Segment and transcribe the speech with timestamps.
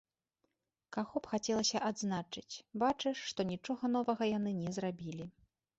[0.97, 5.25] Каго б хацелася адзначыць, бачыш, што нічога новага яны не зрабілі.